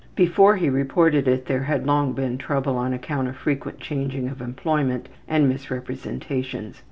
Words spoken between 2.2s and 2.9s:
trouble